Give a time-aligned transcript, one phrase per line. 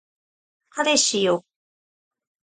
[0.69, 1.45] 彼氏よ